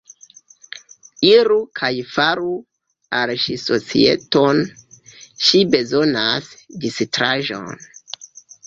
[1.31, 2.55] Iru kaj faru
[3.19, 4.65] al ŝi societon;
[5.45, 6.53] ŝi bezonas
[6.87, 7.83] distraĵon.